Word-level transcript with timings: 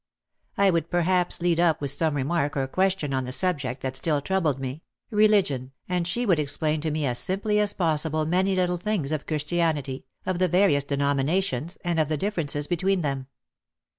I 0.57 0.71
would 0.71 0.89
perhaps 0.89 1.41
lead 1.41 1.59
up 1.59 1.79
with 1.79 1.91
some 1.91 2.15
remark 2.15 2.57
or 2.57 2.65
question 2.65 3.13
on 3.13 3.23
the 3.23 3.31
subject 3.31 3.81
that 3.81 3.95
still 3.95 4.19
troubled 4.19 4.57
me, 4.59 4.81
religion, 5.11 5.73
and 5.87 6.07
she 6.07 6.25
would 6.25 6.39
explain 6.39 6.81
to 6.81 6.89
me 6.89 7.05
as 7.05 7.19
simply 7.19 7.59
as 7.59 7.73
possible 7.73 8.25
many 8.25 8.55
little 8.55 8.77
things 8.77 9.11
of 9.11 9.27
Christianity, 9.27 10.05
of 10.25 10.39
the 10.39 10.47
various 10.47 10.85
denominations, 10.85 11.77
and 11.83 11.99
of 11.99 12.07
the 12.09 12.17
differences 12.17 12.65
between 12.65 13.01
them. 13.01 13.27